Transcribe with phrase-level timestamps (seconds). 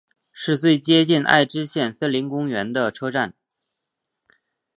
[0.31, 3.35] 是最接近爱知县森林公园的车站。